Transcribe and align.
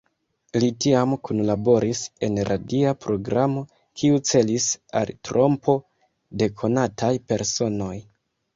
Li 0.61 0.67
tiam 0.85 1.11
kunlaboris 1.27 2.01
en 2.27 2.39
radia 2.49 2.93
programo, 3.05 3.63
kiu 4.01 4.23
celis 4.31 4.67
al 5.03 5.15
trompo 5.31 5.79
de 6.43 6.51
konataj 6.63 7.15
personoj. 7.33 7.95